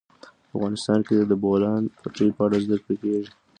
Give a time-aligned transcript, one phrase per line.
[0.55, 3.31] افغانستان کې د د بولان پټي په اړه زده کړه کېږي.